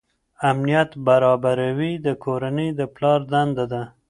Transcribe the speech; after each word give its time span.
امنیت 0.49 0.91
برابروي 1.07 1.91
د 2.05 2.07
کورنۍ 2.23 2.69
د 2.79 2.81
پلار 2.95 3.19
دنده 3.31 3.65
ده. 3.71 3.83